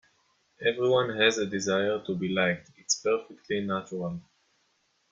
[0.65, 4.19] Everyone has a desire to be liked, it's perfectly natural.